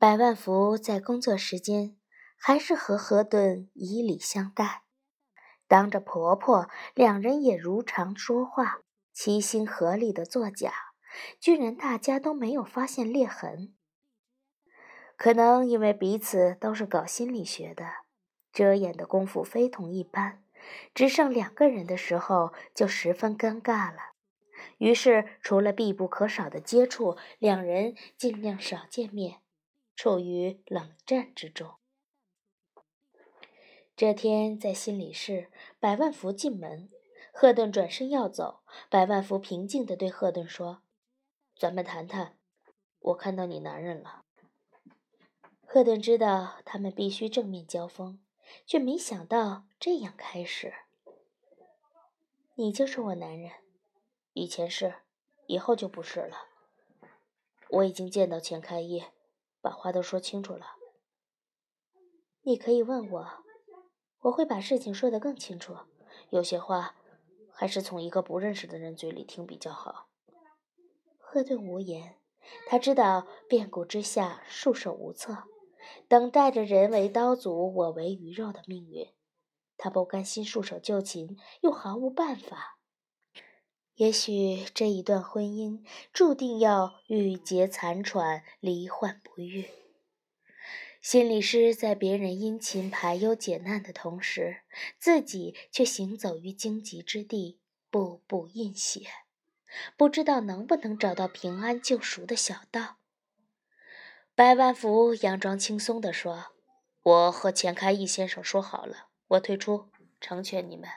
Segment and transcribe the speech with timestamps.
[0.00, 1.94] 百万福在工作时间
[2.38, 4.84] 还是和何顿以礼相待，
[5.68, 8.78] 当着婆婆，两人也如常说话，
[9.12, 10.72] 齐心合力的作假，
[11.38, 13.74] 居然大家都没有发现裂痕。
[15.18, 17.84] 可能因为彼此都是搞心理学的，
[18.54, 20.42] 遮掩的功夫非同一般，
[20.94, 23.98] 只剩两个人的时候就十分尴尬了。
[24.78, 29.42] 于是，除了必不可少的接触，两人尽量少见面。
[30.02, 31.74] 处于冷战之中。
[33.94, 36.88] 这天在心理室，百万福进门，
[37.34, 40.80] 赫顿转身要走，百万福平静地对赫顿说
[41.54, 42.38] ：“咱们谈谈，
[43.00, 44.24] 我看到你男人了。”
[45.68, 48.24] 赫顿知道他们必须正面交锋，
[48.64, 50.72] 却没想到这样开始。
[52.54, 53.52] 你就是我男人，
[54.32, 54.94] 以前是，
[55.46, 56.46] 以后就不是了。
[57.68, 59.12] 我已经见到钱开业。
[59.60, 60.66] 把话都说清楚了。
[62.42, 63.28] 你可以问我，
[64.20, 65.76] 我会把事情说得更清楚。
[66.30, 66.96] 有些话，
[67.52, 70.08] 还是从一个不认识的人嘴里听比较好。
[71.18, 72.16] 赫顿无言，
[72.66, 75.44] 他知道变故之下束手无策，
[76.08, 79.12] 等待着人为刀俎，我为鱼肉的命运。
[79.76, 82.79] 他不甘心束手就擒，又毫无办法。
[84.00, 89.66] 也许这一段婚姻注定要郁结残喘、罹患不愈。
[91.02, 94.62] 心理师在别人殷勤排忧解难的同时，
[94.98, 99.02] 自己却行走于荆棘之地，步步印血，
[99.98, 102.96] 不知道能不能找到平安救赎的小道。
[104.34, 106.54] 白万福佯装轻松地说
[107.04, 109.90] ：“我和钱开义先生说好了，我退出，
[110.22, 110.88] 成全你们。”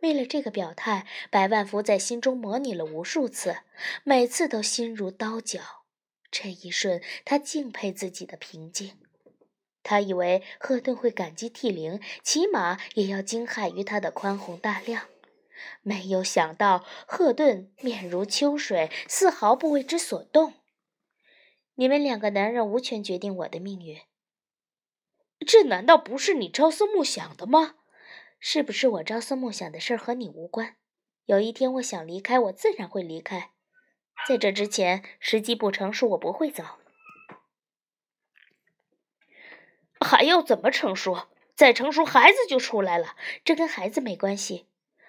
[0.00, 3.58] 为了这个表态，百万福在心中模拟了无数次，
[4.04, 5.60] 每次都心如刀绞。
[6.30, 8.98] 这一瞬，他敬佩自己的平静。
[9.82, 15.08] 他以为赫顿会感激涕零，起码也要惊骇于他的宽宏大量。
[15.82, 20.52] 没有想到，赫顿面如秋水，丝毫不为之所动。
[21.74, 23.98] 你们两个男人无权决定我的命运。
[25.46, 27.76] 这难道不是你朝思暮想的吗？
[28.40, 30.76] 是不是我朝思暮想的事儿和你无关？
[31.26, 33.50] 有一天我想离开，我自然会离开。
[34.26, 36.64] 在这之前，时机不成熟，我不会走。
[40.00, 41.28] 还要怎么成熟？
[41.54, 43.16] 再成熟，孩子就出来了。
[43.44, 44.66] 这跟孩子没关系。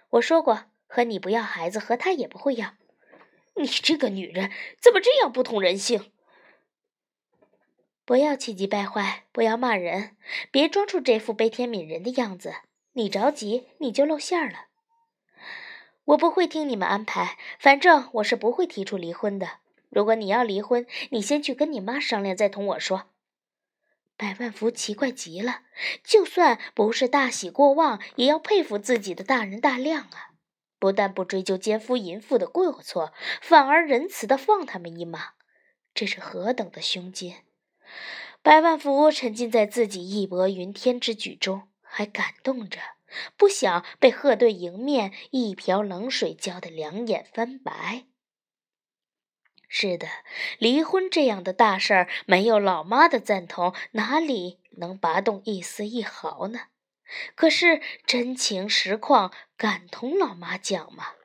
[0.10, 2.74] 我说过，和你不要孩子，和他也不会要。
[3.56, 6.12] 你这个女人怎么这样不通人性？
[8.04, 10.18] 不要气急败坏，不要骂人，
[10.50, 12.56] 别装出这副悲天悯人的样子。
[13.00, 14.66] 你着急，你就露馅儿了。
[16.04, 19.60] 我不会听你们安排，反正我是不会提出离婚的。
[19.88, 23.06] 如果你要离婚，你先去跟你妈商量，再同我说。
[24.18, 25.62] 百万福奇怪极了，
[26.04, 30.36] 就算不是大喜过望，也要佩服自己的大人大量啊！
[30.78, 35.36] 不但不追究奸夫淫妇的过错，反而仁慈的放他们一马，
[35.94, 37.36] 这是何等的胸襟！
[38.42, 41.69] 百万福沉浸在自己义薄云天之举中。
[42.00, 42.80] 还感动着，
[43.36, 48.06] 不想被赫顿迎面一瓢冷水浇得两眼翻白。
[49.68, 50.08] 是的，
[50.60, 56.68] 离婚这样的大事儿，没有老妈的赞同，哪里能拔动一丝一毫呢？
[57.36, 61.16] 可是真情实况，敢同老妈讲吗？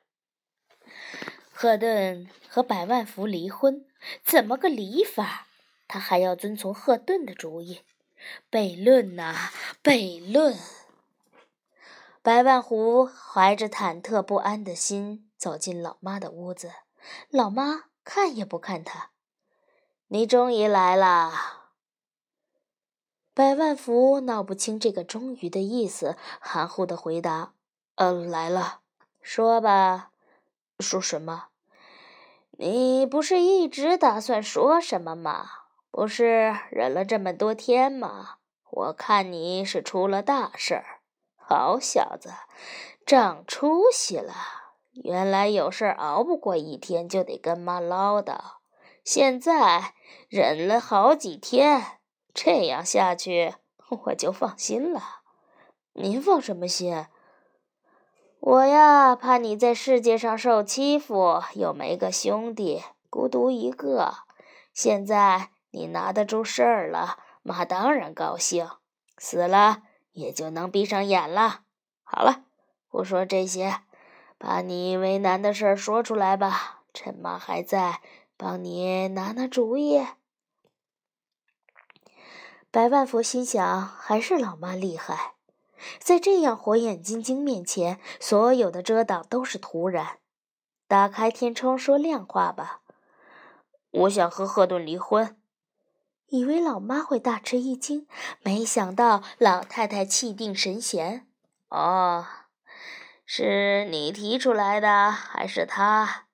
[1.53, 3.85] 赫顿和百万福离婚，
[4.21, 5.47] 怎么个离法？
[5.87, 7.83] 他还要遵从赫顿的主意。
[8.49, 9.51] 悖论呐，
[9.83, 10.57] 悖论！
[12.21, 16.71] 百万湖怀着忐忑不安的心走进老妈的屋子，
[17.29, 19.11] 老妈看也不看他。
[20.07, 21.31] 你终于来了。
[23.33, 27.53] 百万福闹不清这个“终于”的意思，含糊的回答
[27.95, 28.81] ：“呃，来了。”
[29.21, 30.11] 说吧，
[30.79, 31.47] 说什么？
[32.51, 35.64] 你不是一直打算说什么吗？
[35.95, 38.35] 不是忍了这么多天吗？
[38.69, 40.99] 我看你是出了大事儿。
[41.37, 42.33] 好小子，
[43.05, 44.33] 长出息了！
[44.91, 48.37] 原来有事熬不过一天就得跟妈唠叨，
[49.05, 49.93] 现在
[50.27, 51.99] 忍了好几天，
[52.33, 53.55] 这样下去
[53.87, 55.21] 我就放心了。
[55.93, 57.05] 您放什么心？
[58.41, 64.13] 我呀，怕你在世界上受欺负，又没个兄弟，孤独一个。
[64.73, 65.51] 现在。
[65.75, 68.69] 你拿得住事儿了，妈当然高兴。
[69.17, 69.83] 死了
[70.13, 71.63] 也就能闭上眼了。
[72.01, 72.45] 好了，
[72.87, 73.81] 不说这些，
[74.37, 76.83] 把你为难的事儿说出来吧。
[76.93, 77.99] 趁妈还在，
[78.37, 80.01] 帮你拿拿主意。
[82.71, 85.33] 百万福心想，还是老妈厉害，
[85.99, 90.19] 在这样火眼金睛面前，所有的遮挡都是徒然。
[90.87, 92.79] 打开天窗说亮话吧，
[93.91, 95.37] 我想和赫顿离婚。
[96.27, 98.07] 以为老妈会大吃一惊，
[98.41, 101.27] 没想到老太太气定神闲。
[101.69, 102.25] 哦，
[103.25, 106.27] 是你提出来的还是他？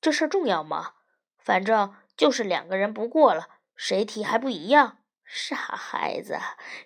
[0.00, 0.92] 这事重要吗？
[1.38, 4.98] 反正就是两个人不过了，谁提还不一样。
[5.24, 6.38] 傻孩子，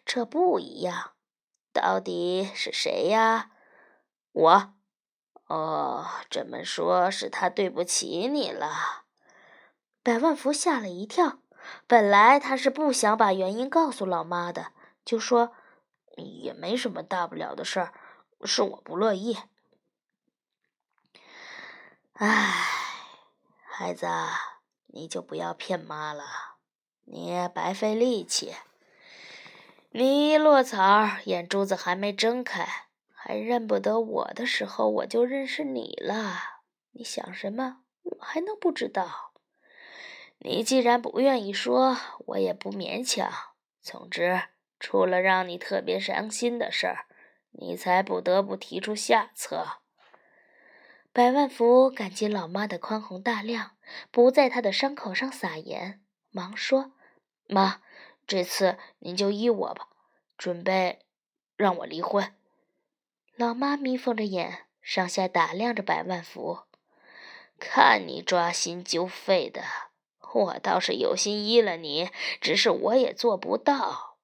[0.04, 1.12] 这不一样，
[1.72, 3.50] 到底是谁呀？
[4.32, 4.74] 我。
[5.46, 9.04] 哦，这么说，是他对不起你了。
[10.02, 11.38] 百万福吓了一跳，
[11.86, 14.72] 本来他是不想把原因告诉老妈的，
[15.04, 15.52] 就说
[16.16, 17.92] 也没什么大不了的事儿，
[18.44, 19.38] 是我不乐意。
[22.14, 22.64] 唉，
[23.64, 24.06] 孩子，
[24.86, 26.24] 你就不要骗妈了。
[27.04, 28.54] 你白费力气，
[29.90, 36.60] 你一落草，眼珠子还没睁开，还认不得我的时候，我就认识你了。
[36.90, 37.78] 你想什么？
[38.02, 39.27] 我还能不知道？
[40.40, 41.96] 你既然不愿意说，
[42.26, 43.30] 我也不勉强。
[43.80, 44.42] 总之，
[44.78, 47.06] 出了让你特别伤心的事儿，
[47.52, 49.80] 你才不得不提出下策。
[51.12, 53.72] 百万福感激老妈的宽宏大量，
[54.10, 56.00] 不在他的伤口上撒盐，
[56.30, 56.92] 忙说。
[57.46, 57.80] 妈，
[58.26, 59.88] 这次您就依我吧，
[60.36, 61.00] 准备
[61.56, 62.34] 让我离婚。
[63.34, 66.60] 老妈眯缝着眼，上下打量着百万福，
[67.58, 69.62] 看你抓心揪肺的，
[70.32, 72.10] 我倒是有心依了你，
[72.40, 74.18] 只是我也做不到。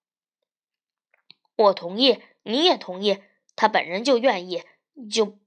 [1.56, 3.22] 我同意，你也同意，
[3.56, 4.64] 他本人就愿意，
[5.10, 5.38] 就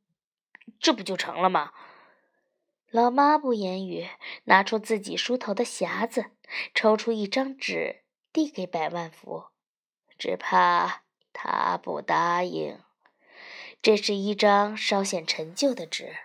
[0.80, 1.74] 这不就成了吗？
[2.90, 4.08] 老妈不言语，
[4.46, 6.32] 拿出自己梳头的匣子，
[6.74, 9.48] 抽出一张纸，递给百万福。
[10.18, 11.04] 只怕
[11.34, 12.80] 他不答应。
[13.82, 16.16] 这是一张稍显陈旧的纸，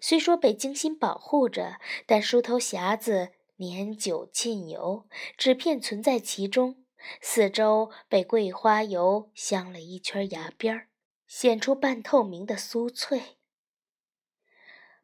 [0.00, 6.84] 虽说被精心保护着，但梳头匣子年久浸油，纸片存在其中，
[7.20, 10.88] 四周被桂花油镶了一圈牙边儿，
[11.26, 13.38] 显出半透明的酥脆。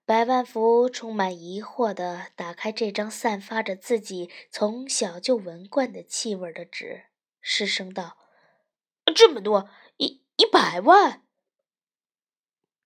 [0.04, 7.06] 百万福充满疑惑地打开这张散发着自己从小就闻惯的气味的纸，
[7.40, 8.16] 失声道
[9.16, 11.22] ：“这么多，一一百万！”